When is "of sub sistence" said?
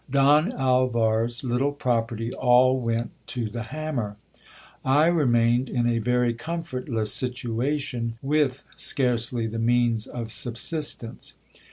10.07-11.33